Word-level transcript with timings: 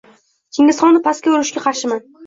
Chingizxonni 0.57 1.03
pastga 1.11 1.37
urishga 1.37 1.67
qarshiman. 1.69 2.07